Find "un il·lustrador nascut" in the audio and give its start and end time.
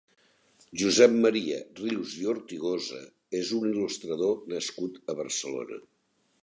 3.59-5.01